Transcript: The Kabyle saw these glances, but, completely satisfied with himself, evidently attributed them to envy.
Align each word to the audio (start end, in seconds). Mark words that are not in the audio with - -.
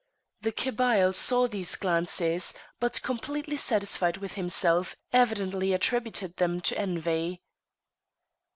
The 0.41 0.51
Kabyle 0.51 1.13
saw 1.13 1.47
these 1.47 1.75
glances, 1.75 2.55
but, 2.79 3.03
completely 3.03 3.55
satisfied 3.55 4.17
with 4.17 4.33
himself, 4.33 4.95
evidently 5.13 5.73
attributed 5.73 6.37
them 6.37 6.59
to 6.61 6.75
envy. 6.75 7.43